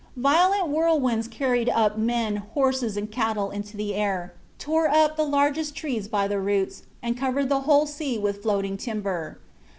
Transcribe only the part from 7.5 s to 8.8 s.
whole sea with floating